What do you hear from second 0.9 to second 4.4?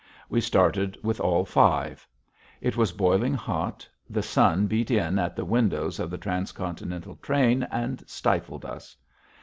with all five. It was boiling hot; the